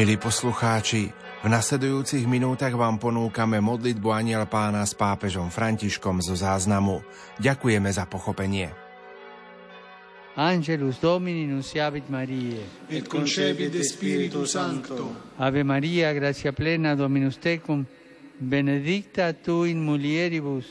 Milí 0.00 0.16
poslucháči, 0.16 1.12
v 1.44 1.48
nasledujúcich 1.52 2.24
minútach 2.24 2.72
vám 2.72 2.96
ponúkame 2.96 3.60
modlitbu 3.60 4.08
Aniel 4.08 4.48
pána 4.48 4.80
s 4.80 4.96
pápežom 4.96 5.52
Františkom 5.52 6.24
zo 6.24 6.32
záznamu. 6.32 7.04
Ďakujeme 7.36 7.92
za 7.92 8.08
pochopenie. 8.08 8.72
Angelus 10.40 10.96
Domini 11.04 11.44
nunciavit 11.44 12.08
Mariae. 12.08 12.88
Et 12.88 13.04
concepit 13.04 13.76
Spiritu 13.84 14.48
Sancto. 14.48 15.36
Ave 15.36 15.68
Maria, 15.68 16.16
gratia 16.16 16.56
plena, 16.56 16.96
Dominus 16.96 17.36
tecum, 17.36 17.84
benedicta 18.40 19.36
tu 19.36 19.68
in 19.68 19.84
mulieribus, 19.84 20.64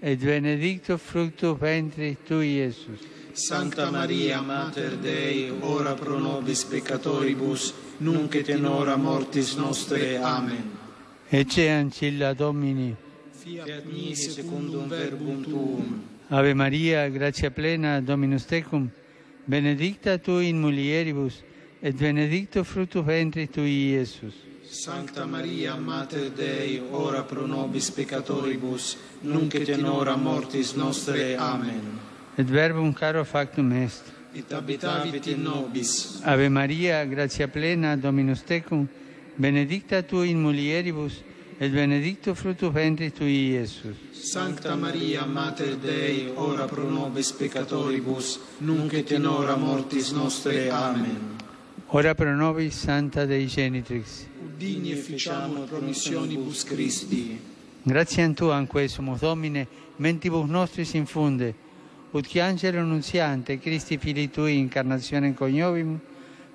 et 0.00 0.16
benedictus 0.16 0.96
fructus 0.96 1.60
ventris 1.60 2.16
tui, 2.24 2.56
Iesus. 2.56 3.04
Santa 3.36 3.92
Maria, 3.92 4.40
Mater 4.40 4.96
Dei, 4.96 5.52
ora 5.60 5.92
pro 5.92 6.16
nobis 6.16 6.64
peccatoribus, 6.64 7.91
nunc 8.02 8.34
et 8.34 8.48
in 8.48 8.64
hora 8.64 8.96
mortis 8.96 9.54
nostre. 9.56 10.18
Amen. 10.18 10.70
Ece 11.30 11.70
ancilla 11.70 12.34
Domini. 12.34 12.94
Fiat 13.32 13.84
mihi 13.84 14.14
secundum 14.14 14.88
verbum 14.88 15.42
tuum. 15.42 16.02
Ave 16.28 16.54
Maria, 16.54 17.08
gratia 17.08 17.50
plena, 17.50 18.00
Dominus 18.00 18.46
tecum, 18.46 18.90
benedicta 19.44 20.18
tu 20.18 20.38
in 20.38 20.60
mulieribus, 20.60 21.42
et 21.80 21.94
benedicto 21.94 22.64
fructus 22.64 23.04
ventris 23.04 23.50
tui, 23.50 23.90
Iesus. 23.92 24.34
Sancta 24.64 25.26
Maria, 25.26 25.76
Mater 25.76 26.30
Dei, 26.30 26.80
ora 26.90 27.22
pro 27.22 27.46
nobis 27.46 27.90
peccatoribus, 27.90 28.96
nunc 29.22 29.54
et 29.54 29.68
in 29.68 29.84
hora 29.84 30.16
mortis 30.16 30.72
nostre. 30.74 31.36
Amen. 31.36 32.00
Et 32.38 32.46
verbum 32.46 32.94
caro 32.94 33.24
factum 33.24 33.72
est 33.72 34.21
et 34.34 34.52
abitavit 34.52 35.26
in 35.26 35.42
nobis. 35.42 36.20
Ave 36.24 36.48
Maria, 36.48 37.04
gratia 37.04 37.48
plena, 37.48 37.96
Dominus 37.96 38.42
tecum, 38.42 38.88
benedicta 39.36 40.02
tu 40.02 40.22
in 40.22 40.40
mulieribus, 40.40 41.22
et 41.58 41.70
benedictus 41.70 42.38
fructus 42.38 42.72
ventris 42.72 43.12
tui, 43.12 43.50
Iesus. 43.52 43.96
Sancta 44.12 44.74
Maria, 44.74 45.24
Mater 45.26 45.76
Dei, 45.76 46.32
ora 46.34 46.66
pro 46.66 46.88
nobis 46.88 47.32
peccatoribus, 47.32 48.40
nunc 48.58 48.92
et 48.94 49.10
in 49.10 49.26
hora 49.26 49.56
mortis 49.56 50.12
nostre. 50.12 50.70
Amen. 50.70 51.36
Ora 51.88 52.14
pro 52.14 52.34
nobis, 52.34 52.74
Santa 52.74 53.26
Dei 53.26 53.46
Genitrix. 53.46 54.26
Digni 54.56 54.92
efficiamur 54.92 55.68
promissionibus 55.68 56.64
Christi. 56.64 57.38
Gratiam 57.84 58.32
Tuam, 58.34 58.66
quae 58.66 58.88
sumus 58.88 59.20
Domine, 59.20 59.66
mentibus 59.96 60.48
nostris 60.48 60.94
infunde, 60.94 61.54
ut 62.12 62.36
angelo 62.36 62.80
annunziante, 62.80 63.58
Christi 63.58 63.98
Fili 63.98 64.30
Tui, 64.30 64.58
incarnazione 64.58 65.34
coniovimus, 65.34 66.00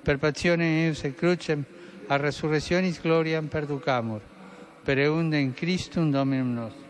per 0.02 0.18
passione 0.18 0.84
eius 0.84 1.02
et 1.04 1.14
crucem, 1.14 1.64
a 2.06 2.16
resurrectionis 2.16 3.00
gloriam 3.00 3.48
perducamur, 3.48 4.20
per 4.82 4.98
eundem 4.98 5.52
Christum 5.52 6.10
Dominum 6.10 6.54
nostrum. 6.54 6.86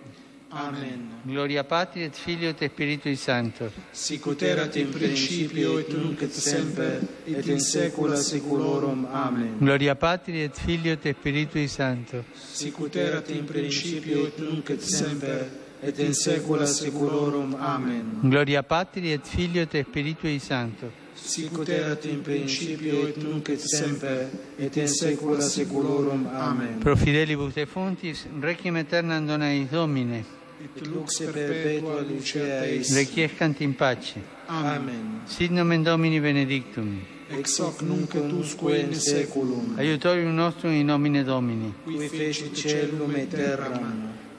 Amen. 0.51 1.21
Gloria 1.25 1.63
Patri 1.63 2.05
et 2.05 2.15
Filio 2.15 2.49
et 2.49 2.71
Spiritui 2.71 3.17
Sancto. 3.17 3.71
Sicut 3.91 4.41
erat 4.43 4.77
in 4.77 4.89
principio 4.89 5.79
et 5.79 5.93
nunc 5.93 6.23
et 6.23 6.33
semper 6.33 7.03
et 7.27 7.47
in 7.49 7.61
saecula 7.61 8.17
saeculorum. 8.17 9.07
Amen. 9.11 9.59
Gloria 9.59 9.95
Patri 9.95 10.43
et 10.43 10.57
Filio 10.57 10.93
et 10.93 11.15
Spiritui 11.19 11.69
Sancto. 11.69 12.25
Sicut 12.33 12.97
erat 12.97 13.29
in 13.29 13.45
principio 13.45 14.27
et 14.27 14.39
nunc 14.39 14.71
et 14.71 14.81
semper 14.81 15.68
et 15.83 15.99
in 15.99 16.13
saecula 16.13 16.67
saeculorum. 16.67 17.55
Amen. 17.61 18.21
Gloria 18.23 18.63
Patri 18.63 19.13
et 19.13 19.25
Filio 19.25 19.63
et 19.63 19.85
Spiritui 19.85 20.39
Sancto. 20.39 20.91
Sicut 21.15 21.69
erat 21.69 22.05
in 22.05 22.23
principio 22.23 23.07
et 23.09 23.17
nunc 23.17 23.49
et 23.49 23.61
semper 23.61 24.29
et 24.59 24.77
in 24.77 24.89
saecula 24.89 25.41
saeculorum. 25.41 26.27
Amen. 26.27 26.79
Pro 26.81 26.97
fidelibus 26.97 27.55
defuntis 27.55 28.27
requiem 28.41 28.77
aeternam 28.77 29.27
dona 29.27 29.53
eis 29.53 29.69
Domine. 29.71 30.25
Et 30.61 30.87
lux 30.87 31.19
perpetua 31.19 32.01
lucea 32.03 32.65
eis. 32.65 32.95
Requiescant 32.95 33.61
in 33.61 33.75
pace. 33.75 34.21
Amen. 34.49 35.21
Sit 35.27 35.51
nomen 35.51 35.83
Domini 35.85 36.21
benedictum. 36.21 37.01
Ex 37.31 37.59
hoc 37.61 37.83
nunc 37.83 38.15
et 38.15 38.33
usque 38.33 38.79
in 38.79 38.95
saeculum. 38.95 39.77
Aiutorium 39.77 40.35
nostrum 40.35 40.73
in 40.73 40.87
nomine 40.87 41.23
Domini. 41.25 41.75
Qui 41.85 42.09
fecit 42.09 42.55
celum 42.55 43.15
et 43.15 43.29
terram. 43.29 44.18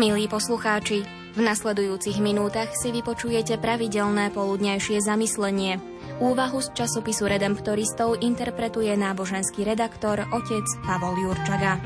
Milí 0.00 0.32
poslucháči, 0.32 1.04
v 1.36 1.40
nasledujúcich 1.44 2.24
minútach 2.24 2.72
si 2.72 2.88
vypočujete 2.88 3.60
pravidelné 3.60 4.32
poludnejšie 4.32 4.96
zamyslenie. 5.04 5.76
Úvahu 6.24 6.64
z 6.64 6.72
časopisu 6.72 7.28
Redemptoristov 7.28 8.16
interpretuje 8.24 8.96
náboženský 8.96 9.60
redaktor 9.68 10.24
otec 10.32 10.64
Pavol 10.88 11.20
Jurčaga. 11.20 11.76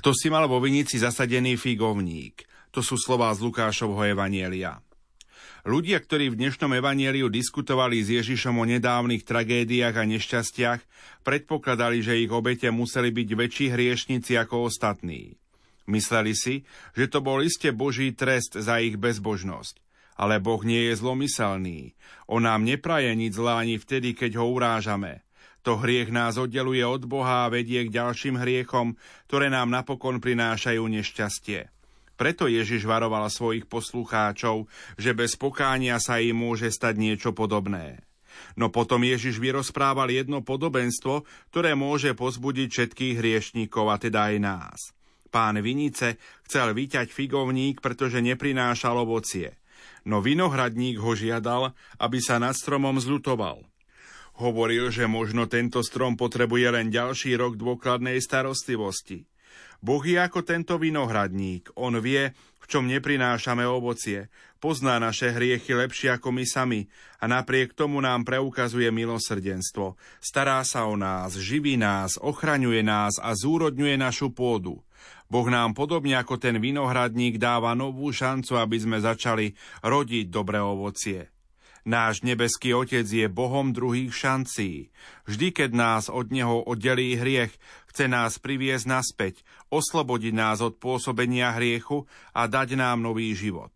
Kto 0.00 0.16
si 0.16 0.32
mal 0.32 0.48
vo 0.48 0.64
vinici 0.64 0.96
zasadený 0.96 1.60
figovník? 1.60 2.48
To 2.72 2.80
sú 2.80 2.96
slová 2.96 3.28
z 3.36 3.44
Lukášovho 3.44 4.00
evanielia. 4.08 4.80
Ľudia, 5.68 6.00
ktorí 6.00 6.32
v 6.32 6.40
dnešnom 6.40 6.72
evanieliu 6.72 7.28
diskutovali 7.28 8.00
s 8.00 8.08
Ježišom 8.08 8.56
o 8.56 8.64
nedávnych 8.64 9.28
tragédiách 9.28 10.00
a 10.00 10.08
nešťastiach, 10.08 10.80
predpokladali, 11.20 12.00
že 12.00 12.16
ich 12.16 12.32
obete 12.32 12.72
museli 12.72 13.12
byť 13.12 13.28
väčší 13.28 13.66
hriešnici 13.76 14.40
ako 14.40 14.72
ostatní. 14.72 15.36
Mysleli 15.84 16.32
si, 16.32 16.64
že 16.96 17.04
to 17.12 17.20
bol 17.20 17.44
iste 17.44 17.68
Boží 17.68 18.16
trest 18.16 18.56
za 18.56 18.80
ich 18.80 18.96
bezbožnosť. 18.96 19.84
Ale 20.16 20.40
Boh 20.40 20.64
nie 20.64 20.88
je 20.88 20.96
zlomyselný. 20.96 21.92
On 22.24 22.40
nám 22.40 22.64
nepraje 22.64 23.12
nič 23.12 23.36
zlá 23.36 23.60
ani 23.60 23.76
vtedy, 23.76 24.16
keď 24.16 24.40
ho 24.40 24.48
urážame. 24.48 25.28
To 25.68 25.76
hriech 25.76 26.08
nás 26.08 26.40
oddeluje 26.40 26.80
od 26.80 27.04
Boha 27.04 27.44
a 27.44 27.52
vedie 27.52 27.84
k 27.84 27.92
ďalším 27.92 28.40
hriechom, 28.40 28.96
ktoré 29.28 29.52
nám 29.52 29.68
napokon 29.68 30.16
prinášajú 30.16 30.80
nešťastie. 30.80 31.68
Preto 32.16 32.48
Ježiš 32.48 32.84
varoval 32.84 33.32
svojich 33.32 33.64
poslucháčov, 33.64 34.68
že 35.00 35.16
bez 35.16 35.40
pokánia 35.40 35.96
sa 35.96 36.20
im 36.20 36.36
môže 36.36 36.68
stať 36.68 37.00
niečo 37.00 37.32
podobné. 37.32 38.04
No 38.56 38.68
potom 38.68 39.04
Ježiš 39.04 39.40
vyrozprával 39.40 40.12
jedno 40.12 40.44
podobenstvo, 40.44 41.24
ktoré 41.52 41.72
môže 41.76 42.12
pozbudiť 42.12 42.68
všetkých 42.68 43.14
hriešníkov, 43.20 43.84
a 43.88 43.96
teda 43.96 44.32
aj 44.32 44.36
nás. 44.36 44.80
Pán 45.30 45.62
Vinice 45.62 46.18
chcel 46.44 46.74
vyťať 46.74 47.08
figovník, 47.08 47.78
pretože 47.78 48.18
neprinášal 48.18 49.00
ovocie. 49.00 49.56
No 50.02 50.18
vinohradník 50.24 50.98
ho 50.98 51.12
žiadal, 51.14 51.76
aby 52.02 52.18
sa 52.18 52.42
nad 52.42 52.56
stromom 52.56 52.98
zľutoval. 52.98 53.69
Hovoril, 54.40 54.88
že 54.88 55.04
možno 55.04 55.44
tento 55.44 55.84
strom 55.84 56.16
potrebuje 56.16 56.72
len 56.72 56.88
ďalší 56.88 57.36
rok 57.36 57.60
dôkladnej 57.60 58.16
starostlivosti. 58.24 59.28
Boh 59.84 60.00
je 60.00 60.16
ako 60.16 60.40
tento 60.40 60.80
vinohradník. 60.80 61.68
On 61.76 61.92
vie, 62.00 62.32
v 62.32 62.64
čom 62.64 62.88
neprinášame 62.88 63.68
ovocie. 63.68 64.32
Pozná 64.56 64.96
naše 64.96 65.36
hriechy 65.36 65.76
lepšie 65.76 66.16
ako 66.16 66.32
my 66.32 66.48
sami 66.48 66.88
a 67.20 67.28
napriek 67.28 67.76
tomu 67.76 68.00
nám 68.00 68.24
preukazuje 68.24 68.88
milosrdenstvo. 68.88 70.00
Stará 70.24 70.64
sa 70.64 70.88
o 70.88 70.96
nás, 70.96 71.36
živí 71.36 71.76
nás, 71.76 72.16
ochraňuje 72.16 72.80
nás 72.80 73.20
a 73.20 73.36
zúrodňuje 73.36 74.00
našu 74.00 74.32
pôdu. 74.32 74.80
Boh 75.28 75.48
nám 75.52 75.76
podobne 75.76 76.16
ako 76.16 76.40
ten 76.40 76.56
vinohradník 76.56 77.36
dáva 77.36 77.76
novú 77.76 78.08
šancu, 78.08 78.56
aby 78.56 78.76
sme 78.80 79.04
začali 79.04 79.52
rodiť 79.84 80.32
dobré 80.32 80.64
ovocie. 80.64 81.28
Náš 81.88 82.20
nebeský 82.20 82.76
Otec 82.76 83.08
je 83.08 83.24
Bohom 83.32 83.72
druhých 83.72 84.12
šancí. 84.12 84.92
Vždy, 85.24 85.48
keď 85.56 85.70
nás 85.72 86.04
od 86.12 86.28
Neho 86.28 86.60
oddelí 86.60 87.16
hriech, 87.16 87.56
chce 87.88 88.04
nás 88.04 88.36
priviesť 88.36 88.84
naspäť, 88.84 89.34
oslobodiť 89.72 90.34
nás 90.36 90.60
od 90.60 90.76
pôsobenia 90.76 91.56
hriechu 91.56 92.04
a 92.36 92.44
dať 92.44 92.76
nám 92.76 93.00
nový 93.00 93.32
život. 93.32 93.72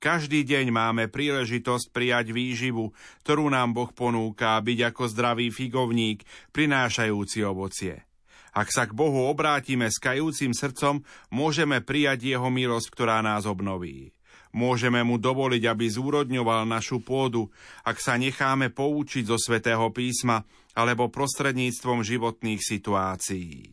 Každý 0.00 0.48
deň 0.48 0.72
máme 0.72 1.04
príležitosť 1.12 1.92
prijať 1.92 2.32
výživu, 2.32 2.96
ktorú 3.20 3.52
nám 3.52 3.76
Boh 3.76 3.92
ponúka 3.92 4.56
byť 4.56 4.78
ako 4.94 5.02
zdravý 5.12 5.52
figovník, 5.52 6.24
prinášajúci 6.56 7.44
ovocie. 7.44 8.08
Ak 8.56 8.72
sa 8.72 8.88
k 8.88 8.96
Bohu 8.96 9.28
obrátime 9.28 9.92
s 9.92 10.00
kajúcim 10.00 10.56
srdcom, 10.56 11.04
môžeme 11.30 11.84
prijať 11.84 12.32
Jeho 12.32 12.48
milosť, 12.48 12.88
ktorá 12.90 13.20
nás 13.20 13.44
obnoví. 13.44 14.16
Môžeme 14.50 14.98
mu 15.06 15.14
dovoliť, 15.14 15.62
aby 15.70 15.86
zúrodňoval 15.86 16.66
našu 16.66 16.98
pôdu, 16.98 17.54
ak 17.86 18.02
sa 18.02 18.18
necháme 18.18 18.74
poučiť 18.74 19.30
zo 19.30 19.38
svätého 19.38 19.86
písma 19.94 20.42
alebo 20.74 21.06
prostredníctvom 21.06 22.02
životných 22.02 22.58
situácií. 22.58 23.70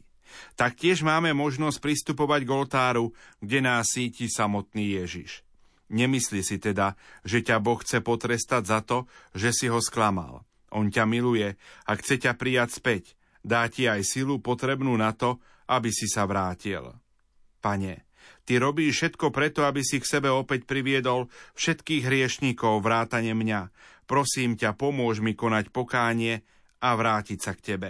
Taktiež 0.54 1.02
máme 1.02 1.34
možnosť 1.34 1.82
pristupovať 1.82 2.42
k 2.46 2.54
oltáru, 2.54 3.06
kde 3.42 3.60
nás 3.66 3.90
síti 3.90 4.30
samotný 4.30 5.02
Ježiš. 5.02 5.42
Nemyslí 5.88 6.44
si 6.44 6.62
teda, 6.62 7.00
že 7.24 7.42
ťa 7.42 7.58
Boh 7.64 7.80
chce 7.80 8.04
potrestať 8.04 8.64
za 8.68 8.80
to, 8.84 9.08
že 9.34 9.56
si 9.56 9.66
ho 9.72 9.80
sklamal. 9.80 10.44
On 10.70 10.86
ťa 10.92 11.08
miluje 11.08 11.56
a 11.88 11.92
chce 11.96 12.22
ťa 12.22 12.36
prijať 12.36 12.70
späť. 12.78 13.04
Dá 13.40 13.66
ti 13.72 13.88
aj 13.88 14.04
silu 14.04 14.44
potrebnú 14.44 14.94
na 15.00 15.16
to, 15.16 15.40
aby 15.72 15.88
si 15.90 16.12
sa 16.12 16.28
vrátil. 16.28 16.92
Pane, 17.64 18.07
Ty 18.48 18.64
robíš 18.64 19.04
všetko 19.04 19.36
preto, 19.36 19.68
aby 19.68 19.84
si 19.84 20.00
k 20.00 20.08
sebe 20.08 20.32
opäť 20.32 20.64
priviedol 20.64 21.28
všetkých 21.60 22.08
hriešníkov, 22.08 22.80
vrátane 22.80 23.36
mňa. 23.36 23.68
Prosím 24.08 24.56
ťa, 24.56 24.72
pomôž 24.72 25.20
mi 25.20 25.36
konať 25.36 25.68
pokánie 25.68 26.48
a 26.80 26.96
vrátiť 26.96 27.40
sa 27.44 27.52
k 27.52 27.76
Tebe. 27.76 27.90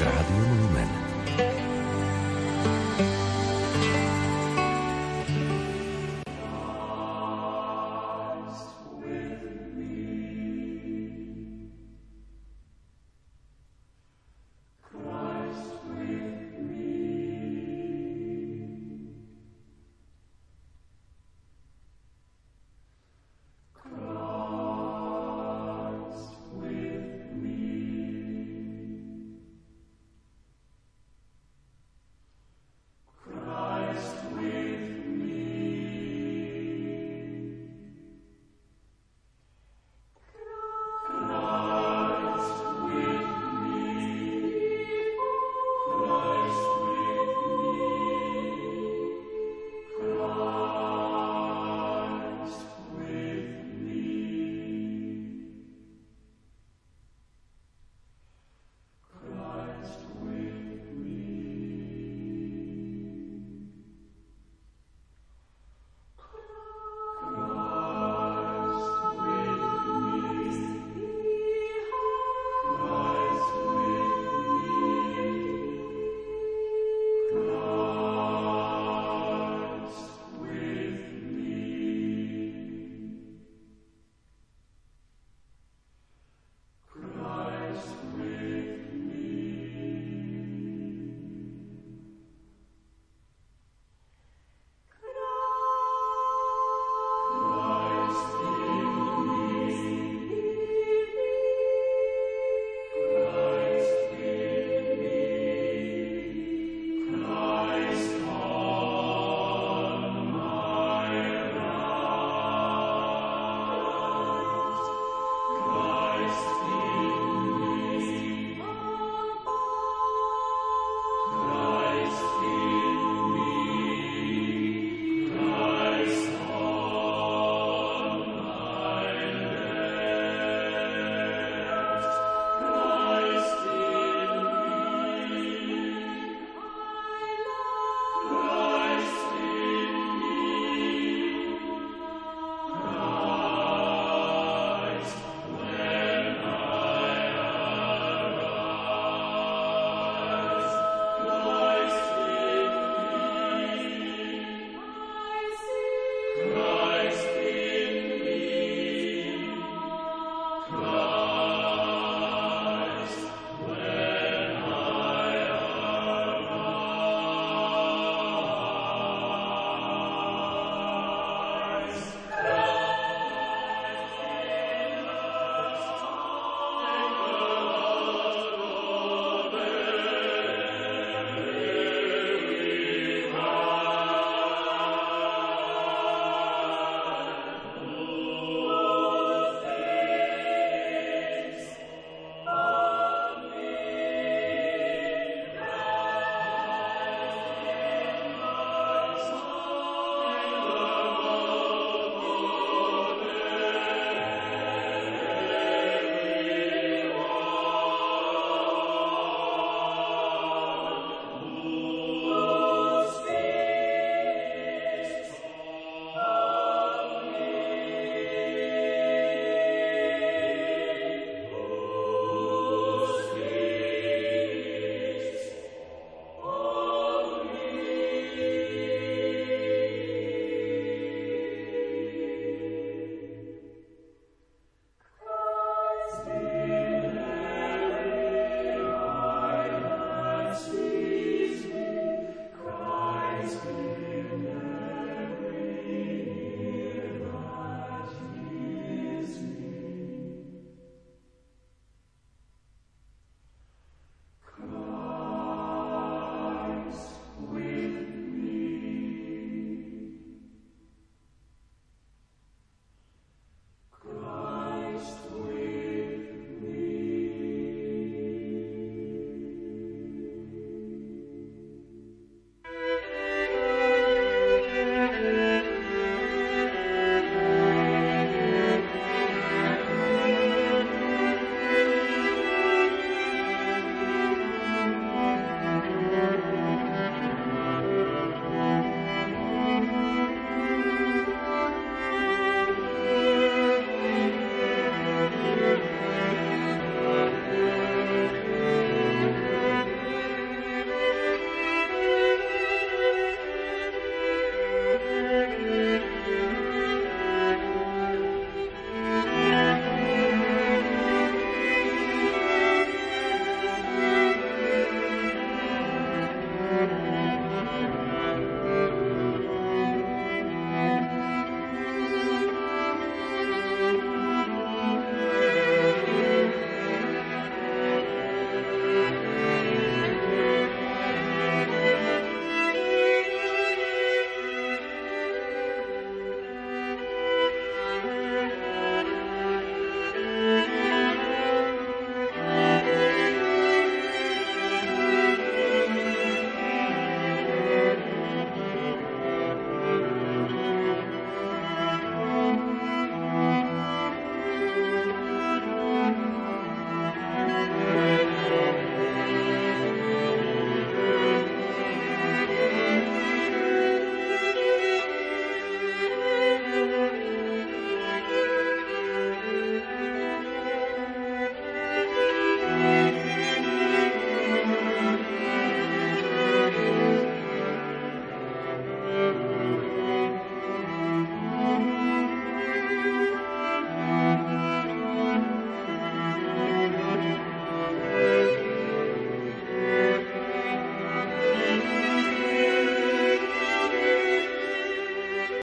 Radyo 0.00 0.53